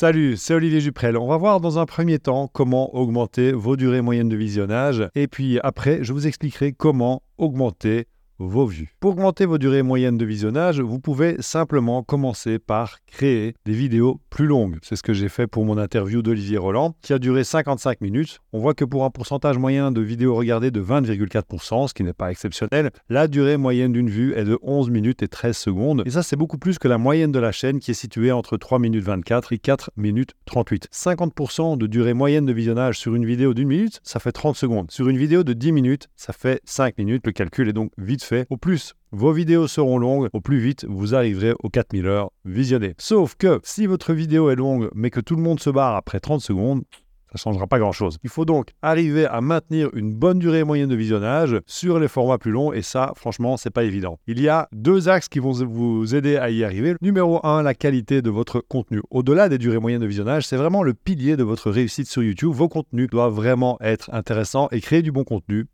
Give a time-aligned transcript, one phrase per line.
[0.00, 1.18] Salut, c'est Olivier Juprel.
[1.18, 5.28] On va voir dans un premier temps comment augmenter vos durées moyennes de visionnage et
[5.28, 8.06] puis après, je vous expliquerai comment augmenter
[8.40, 8.94] vos vues.
[9.00, 14.20] Pour augmenter vos durées moyennes de visionnage, vous pouvez simplement commencer par créer des vidéos
[14.30, 14.78] plus longues.
[14.82, 18.40] C'est ce que j'ai fait pour mon interview d'Olivier Roland, qui a duré 55 minutes.
[18.52, 22.14] On voit que pour un pourcentage moyen de vidéos regardées de 20,4%, ce qui n'est
[22.14, 26.02] pas exceptionnel, la durée moyenne d'une vue est de 11 minutes et 13 secondes.
[26.06, 28.56] Et ça, c'est beaucoup plus que la moyenne de la chaîne qui est située entre
[28.56, 30.88] 3 minutes 24 et 4 minutes 38.
[30.92, 34.90] 50% de durée moyenne de visionnage sur une vidéo d'une minute, ça fait 30 secondes.
[34.90, 37.26] Sur une vidéo de 10 minutes, ça fait 5 minutes.
[37.26, 40.86] Le calcul est donc vite fait au plus vos vidéos seront longues, au plus vite
[40.88, 42.94] vous arriverez aux 4000 heures visionnées.
[42.98, 46.20] Sauf que si votre vidéo est longue mais que tout le monde se barre après
[46.20, 46.82] 30 secondes,
[47.30, 48.18] ça ne changera pas grand-chose.
[48.24, 52.38] Il faut donc arriver à maintenir une bonne durée moyenne de visionnage sur les formats
[52.38, 54.18] plus longs et ça, franchement, c'est pas évident.
[54.26, 56.94] Il y a deux axes qui vont vous aider à y arriver.
[57.00, 59.00] Numéro 1, la qualité de votre contenu.
[59.10, 62.50] Au-delà des durées moyennes de visionnage, c'est vraiment le pilier de votre réussite sur YouTube.
[62.52, 65.66] Vos contenus doivent vraiment être intéressants et créer du bon contenu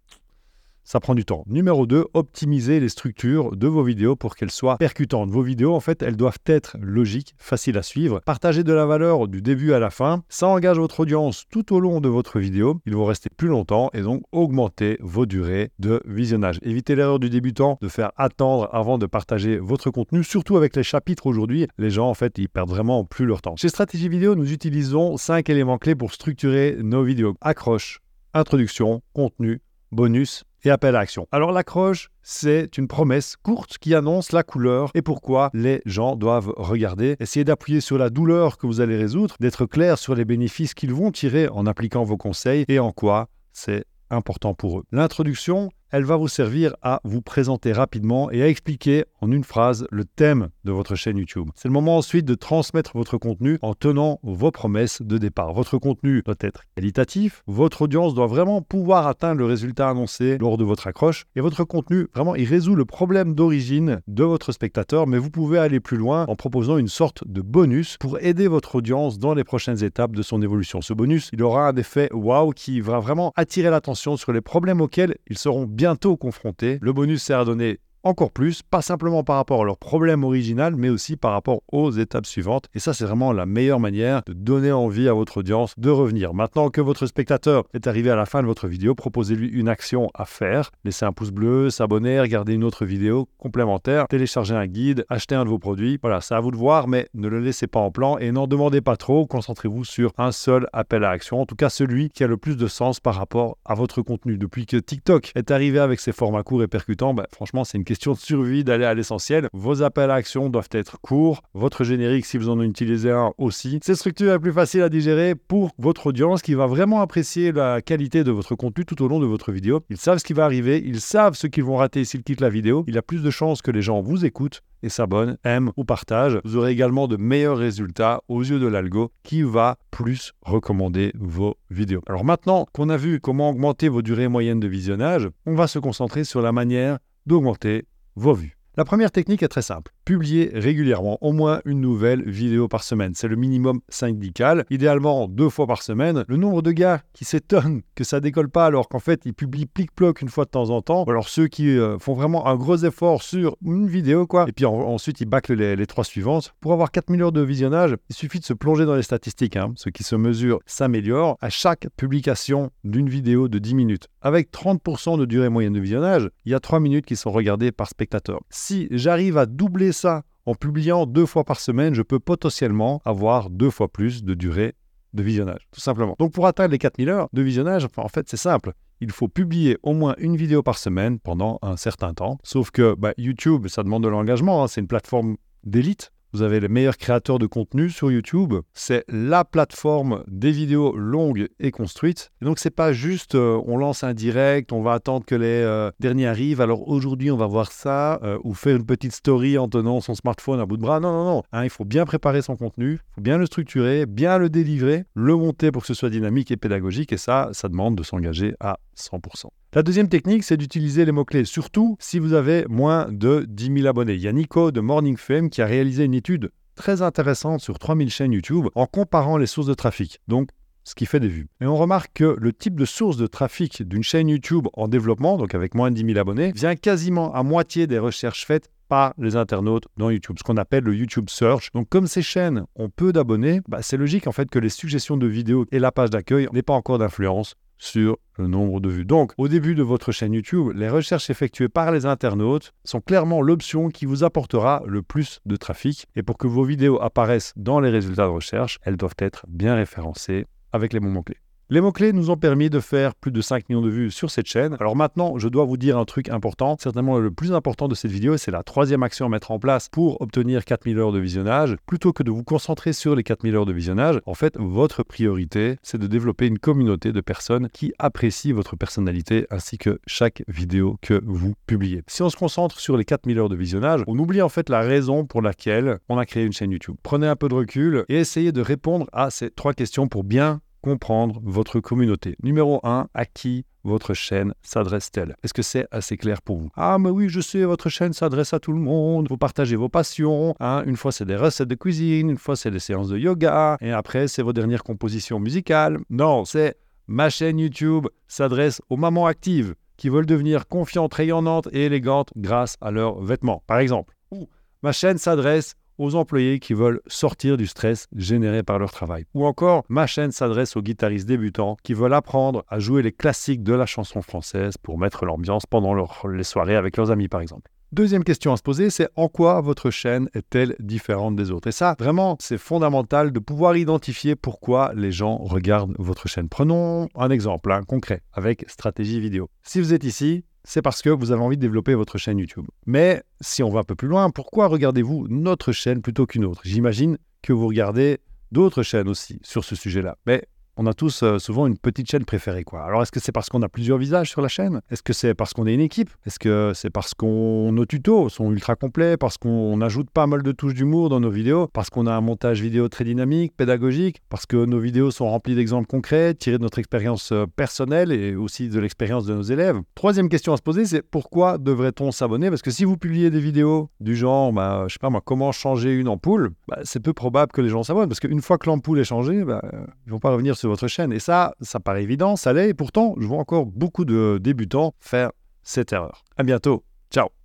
[0.87, 1.42] ça prend du temps.
[1.47, 5.31] Numéro 2, optimiser les structures de vos vidéos pour qu'elles soient percutantes.
[5.31, 8.20] Vos vidéos, en fait, elles doivent être logiques, faciles à suivre.
[8.25, 10.23] Partagez de la valeur du début à la fin.
[10.28, 12.81] Ça engage votre audience tout au long de votre vidéo.
[12.87, 16.61] Ils vont rester plus longtemps et donc augmenter vos durées de visionnage.
[16.62, 20.84] Évitez l'erreur du débutant de faire attendre avant de partager votre contenu, surtout avec les
[20.84, 21.67] chapitres aujourd'hui.
[21.78, 23.56] Les gens, en fait, ils perdent vraiment plus leur temps.
[23.56, 27.34] Chez Stratégie Vidéo, nous utilisons 5 éléments clés pour structurer nos vidéos.
[27.41, 27.98] Accroche,
[28.34, 31.28] introduction, contenu, bonus et appel à action.
[31.31, 36.53] Alors l'accroche, c'est une promesse courte qui annonce la couleur et pourquoi les gens doivent
[36.56, 37.17] regarder.
[37.20, 40.92] Essayez d'appuyer sur la douleur que vous allez résoudre, d'être clair sur les bénéfices qu'ils
[40.92, 44.84] vont tirer en appliquant vos conseils et en quoi c'est important pour eux.
[44.92, 49.87] L'introduction, elle va vous servir à vous présenter rapidement et à expliquer en une phrase
[49.91, 51.48] le thème de votre chaîne YouTube.
[51.55, 55.53] C'est le moment ensuite de transmettre votre contenu en tenant vos promesses de départ.
[55.53, 60.56] Votre contenu doit être qualitatif, votre audience doit vraiment pouvoir atteindre le résultat annoncé lors
[60.56, 65.06] de votre accroche et votre contenu, vraiment, il résout le problème d'origine de votre spectateur,
[65.06, 68.77] mais vous pouvez aller plus loin en proposant une sorte de bonus pour aider votre
[68.77, 70.81] audience dans les prochaines étapes de son évolution.
[70.81, 74.81] Ce bonus, il aura un effet wow qui va vraiment attirer l'attention sur les problèmes
[74.81, 76.78] auxquels ils seront bientôt confrontés.
[76.81, 80.77] Le bonus sert à donner encore plus, pas simplement par rapport à leur problème original,
[80.77, 82.67] mais aussi par rapport aux étapes suivantes.
[82.75, 86.33] Et ça, c'est vraiment la meilleure manière de donner envie à votre audience de revenir.
[86.33, 90.09] Maintenant que votre spectateur est arrivé à la fin de votre vidéo, proposez-lui une action
[90.15, 90.71] à faire.
[90.84, 95.45] Laissez un pouce bleu, s'abonner, regarder une autre vidéo complémentaire, télécharger un guide, acheter un
[95.45, 95.99] de vos produits.
[96.00, 98.47] Voilà, c'est à vous de voir, mais ne le laissez pas en plan et n'en
[98.47, 99.27] demandez pas trop.
[99.27, 102.56] Concentrez-vous sur un seul appel à action, en tout cas celui qui a le plus
[102.56, 104.39] de sens par rapport à votre contenu.
[104.39, 107.84] Depuis que TikTok est arrivé avec ses formats courts et percutants, bah, franchement, c'est une
[107.84, 109.49] question de survie d'aller à l'essentiel.
[109.53, 111.43] Vos appels à action doivent être courts.
[111.55, 113.79] Votre générique, si vous en utilisez un aussi.
[113.83, 117.81] Cette structure est plus facile à digérer pour votre audience qui va vraiment apprécier la
[117.83, 119.81] qualité de votre contenu tout au long de votre vidéo.
[119.91, 122.51] Ils savent ce qui va arriver, ils savent ce qu'ils vont rater s'ils quittent la
[122.51, 122.84] vidéo.
[122.87, 126.39] Il a plus de chances que les gens vous écoutent et s'abonnent, aiment ou partagent.
[126.45, 131.57] Vous aurez également de meilleurs résultats aux yeux de l'algo qui va plus recommander vos
[131.71, 132.03] vidéos.
[132.07, 135.78] Alors maintenant qu'on a vu comment augmenter vos durées moyennes de visionnage, on va se
[135.78, 138.56] concentrer sur la manière d'augmenter vos vues.
[138.76, 139.92] La première technique est très simple.
[140.06, 143.11] Publier régulièrement au moins une nouvelle vidéo par semaine.
[143.17, 144.65] C'est le minimum syndical.
[144.71, 146.25] Idéalement deux fois par semaine.
[146.28, 149.66] Le nombre de gars qui s'étonnent que ça décolle pas alors qu'en fait ils publient
[149.66, 151.05] plic-ploc une fois de temps en temps.
[151.09, 154.45] Ou alors ceux qui euh, font vraiment un gros effort sur une vidéo quoi.
[154.49, 156.55] Et puis ensuite ils bâclent les, trois suivantes.
[156.61, 159.56] Pour avoir 4000 heures de visionnage, il suffit de se plonger dans les statistiques.
[159.56, 159.72] Hein.
[159.75, 164.06] Ce qui se mesure s'améliore à chaque publication d'une vidéo de 10 minutes.
[164.22, 167.72] Avec 30% de durée moyenne de visionnage, il y a 3 minutes qui sont regardées
[167.72, 172.21] par spectateur si j'arrive à doubler ça en publiant deux fois par semaine, je peux
[172.21, 174.75] potentiellement avoir deux fois plus de durée
[175.12, 176.15] de visionnage, tout simplement.
[176.19, 178.73] Donc pour atteindre les 4000 heures de visionnage, en fait c'est simple.
[179.01, 182.39] Il faut publier au moins une vidéo par semaine pendant un certain temps.
[182.43, 184.62] Sauf que bah, YouTube, ça demande de l'engagement.
[184.62, 184.69] Hein.
[184.69, 186.13] c'est une plateforme d'élite.
[186.36, 188.52] Vous avez les meilleurs créateurs de contenu sur YouTube.
[188.74, 192.30] C'est la plateforme des vidéos longues et construites.
[192.42, 195.91] Donc, c'est pas juste euh, on lance un direct, on va attendre que les euh,
[195.98, 196.60] derniers arrivent.
[196.60, 200.15] Alors aujourd'hui, on va voir ça, euh, ou faire une petite story en tenant son
[200.15, 201.00] smartphone à bout de bras.
[201.00, 201.42] Non, non, non.
[201.53, 205.04] Hein, il faut bien préparer son contenu, il faut bien le structurer, bien le délivrer,
[205.15, 207.15] le monter pour que ce soit dynamique et pédagogique.
[207.15, 209.47] Et ça, ça demande de s'engager à 100%.
[209.77, 213.87] La deuxième technique, c'est d'utiliser les mots-clés, surtout si vous avez moins de 10 000
[213.87, 214.15] abonnés.
[214.15, 217.78] Il y a Nico de Morning Fame qui a réalisé une étude très intéressante sur
[217.78, 220.19] 3000 chaînes YouTube en comparant les sources de trafic.
[220.28, 220.49] Donc,
[220.84, 221.49] ce qui fait des vues.
[221.61, 225.37] Et on remarque que le type de source de trafic d'une chaîne YouTube en développement,
[225.37, 229.13] donc avec moins de 10 000 abonnés, vient quasiment à moitié des recherches faites par
[229.19, 231.71] les internautes dans YouTube, ce qu'on appelle le YouTube Search.
[231.75, 235.19] Donc comme ces chaînes ont peu d'abonnés, bah, c'est logique en fait que les suggestions
[235.19, 239.05] de vidéos et la page d'accueil n'aient pas encore d'influence sur le nombre de vues.
[239.05, 243.43] Donc, au début de votre chaîne YouTube, les recherches effectuées par les internautes sont clairement
[243.43, 246.07] l'option qui vous apportera le plus de trafic.
[246.17, 249.75] Et pour que vos vidéos apparaissent dans les résultats de recherche, elles doivent être bien
[249.75, 251.39] référencées avec les bons mots-clés.
[251.68, 254.47] Les mots-clés nous ont permis de faire plus de 5 millions de vues sur cette
[254.47, 254.77] chaîne.
[254.78, 258.12] Alors maintenant, je dois vous dire un truc important, certainement le plus important de cette
[258.12, 261.75] vidéo, c'est la troisième action à mettre en place pour obtenir 4000 heures de visionnage.
[261.85, 265.76] Plutôt que de vous concentrer sur les 4000 heures de visionnage, en fait, votre priorité,
[265.83, 270.99] c'est de développer une communauté de personnes qui apprécient votre personnalité ainsi que chaque vidéo
[271.02, 272.04] que vous publiez.
[272.07, 274.83] Si on se concentre sur les 4000 heures de visionnage, on oublie en fait la
[274.83, 276.95] raison pour laquelle on a créé une chaîne YouTube.
[277.02, 280.61] Prenez un peu de recul et essayez de répondre à ces trois questions pour bien
[280.87, 282.37] comprendre votre communauté.
[282.44, 285.35] Numéro 1, à qui votre chaîne s'adresse-t-elle?
[285.42, 286.71] Est-ce que c'est assez clair pour vous?
[286.76, 289.88] Ah mais oui, je sais, votre chaîne s'adresse à tout le monde, vous partagez vos
[289.88, 290.85] passions, hein.
[290.87, 293.90] une fois c'est des recettes de cuisine, une fois c'est des séances de yoga, et
[293.90, 295.99] après c'est vos dernières compositions musicales.
[296.09, 296.76] Non, c'est
[297.09, 302.76] ma chaîne YouTube s'adresse aux mamans actives qui veulent devenir confiantes, rayonnantes et élégantes grâce
[302.80, 304.14] à leurs vêtements, par exemple.
[304.30, 304.49] Ou
[304.82, 309.25] ma chaîne s'adresse aux employés qui veulent sortir du stress généré par leur travail.
[309.35, 313.62] Ou encore, ma chaîne s'adresse aux guitaristes débutants qui veulent apprendre à jouer les classiques
[313.62, 317.71] de la chanson française pour mettre l'ambiance pendant les soirées avec leurs amis par exemple.
[317.93, 321.69] Deuxième question à se poser, c'est en quoi votre chaîne est-elle différente des autres?
[321.69, 326.49] Et ça, vraiment, c'est fondamental de pouvoir identifier pourquoi les gens regardent votre chaîne.
[326.49, 329.49] Prenons un exemple un concret avec stratégie vidéo.
[329.62, 332.66] Si vous êtes ici, c'est parce que vous avez envie de développer votre chaîne YouTube.
[332.87, 336.62] Mais si on va un peu plus loin, pourquoi regardez-vous notre chaîne plutôt qu'une autre?
[336.64, 338.18] J'imagine que vous regardez
[338.50, 340.18] d'autres chaînes aussi sur ce sujet-là.
[340.26, 340.42] Mais
[340.76, 342.64] on a tous euh, souvent une petite chaîne préférée.
[342.64, 342.83] Quoi.
[342.85, 344.83] Alors, est-ce que c'est parce qu'on a plusieurs visages sur la chaîne?
[344.90, 346.11] Est-ce que c'est parce qu'on est une équipe?
[346.26, 350.43] Est-ce que c'est parce qu'on nos tutos sont ultra complets Parce qu'on ajoute pas mal
[350.43, 354.21] de touches d'humour dans nos vidéos Parce qu'on a un montage vidéo très dynamique, pédagogique
[354.28, 358.35] Parce que nos vidéos sont remplies d'exemples concrets, tirés de notre expérience euh, personnelle et
[358.35, 359.81] aussi de l'expérience de nos élèves?
[359.95, 362.50] Troisième question à se poser, c'est pourquoi devrait-on s'abonner?
[362.50, 365.52] Parce que si vous publiez des vidéos du genre, bah, je sais pas moi, comment
[365.52, 368.09] changer une ampoule, bah, c'est peu probable que les gens s'abonnent.
[368.09, 369.62] Parce qu'une fois que l'ampoule est changée, bah,
[370.07, 371.12] ils vont pas revenir sur votre chaîne.
[371.12, 374.95] Et ça, ça paraît évident, ça l'est, et pourtant, je vois encore beaucoup de débutants
[375.00, 375.30] faire
[375.62, 376.25] cette erreur.
[376.37, 376.85] À bientôt.
[377.11, 377.37] Ciao